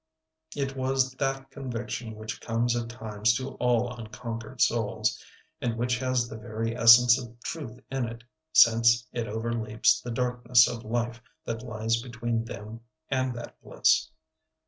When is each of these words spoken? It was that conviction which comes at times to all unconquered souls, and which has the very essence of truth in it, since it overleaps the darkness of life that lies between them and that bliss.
It 0.55 0.75
was 0.75 1.11
that 1.19 1.51
conviction 1.51 2.15
which 2.15 2.41
comes 2.41 2.75
at 2.75 2.89
times 2.89 3.35
to 3.35 3.49
all 3.59 3.95
unconquered 3.95 4.59
souls, 4.59 5.23
and 5.61 5.77
which 5.77 5.99
has 5.99 6.27
the 6.27 6.39
very 6.39 6.75
essence 6.75 7.19
of 7.21 7.39
truth 7.41 7.79
in 7.91 8.07
it, 8.07 8.23
since 8.51 9.05
it 9.11 9.27
overleaps 9.27 10.01
the 10.01 10.09
darkness 10.09 10.67
of 10.67 10.83
life 10.83 11.21
that 11.45 11.61
lies 11.61 12.01
between 12.01 12.45
them 12.45 12.79
and 13.09 13.35
that 13.35 13.61
bliss. 13.61 14.09